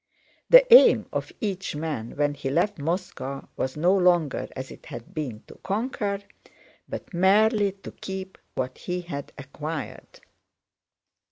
The 0.49 0.65
aim 0.73 1.05
of 1.13 1.31
each 1.41 1.75
man 1.75 2.15
when 2.15 2.33
he 2.33 2.49
left 2.49 2.79
Moscow 2.79 3.47
was 3.55 3.77
no 3.77 3.95
longer, 3.95 4.47
as 4.55 4.71
it 4.71 4.87
had 4.87 5.13
been, 5.13 5.43
to 5.45 5.59
conquer, 5.61 6.21
but 6.89 7.13
merely 7.13 7.73
to 7.73 7.91
keep 7.91 8.39
what 8.55 8.79
he 8.79 9.01
had 9.01 9.31
acquired. 9.37 10.19